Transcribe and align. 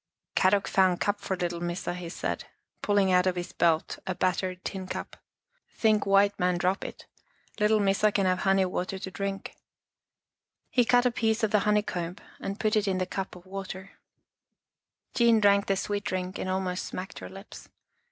Kadok 0.35 0.67
found 0.67 0.99
cup 0.99 1.21
for 1.21 1.37
little 1.37 1.59
Missa," 1.61 1.93
he 1.93 2.09
said, 2.09 2.45
pulling 2.81 3.09
from 3.11 3.35
his 3.35 3.53
belt 3.53 3.99
a 4.07 4.15
battered 4.15 4.65
tin 4.65 4.87
cup." 4.87 5.15
Think 5.79 6.07
white 6.07 6.39
man 6.39 6.57
drop 6.57 6.83
it, 6.83 7.05
little 7.59 7.79
Missa 7.79 8.11
can 8.11 8.25
have 8.25 8.39
honey 8.39 8.65
water 8.65 8.97
to 8.97 9.11
drink." 9.11 9.53
He 10.71 10.85
cut 10.85 11.05
a 11.05 11.11
piece 11.11 11.43
of 11.43 11.51
the 11.51 11.59
honey 11.69 11.83
comb 11.83 12.15
and 12.39 12.59
put 12.59 12.75
it 12.75 12.87
in 12.87 12.97
the 12.97 13.05
cup 13.05 13.35
of 13.35 13.45
water. 13.45 13.91
Jean 13.93 13.93
lo6 13.93 13.93
Our 13.93 13.97
Little 14.07 14.57
Australian 14.57 15.11
Cousin 15.13 15.39
drank 15.39 15.65
the 15.67 15.75
sweet 15.75 16.03
drink 16.03 16.39
and 16.39 16.49
almost 16.49 16.85
smacked 16.85 17.19
her 17.19 17.29
lips. 17.29 17.69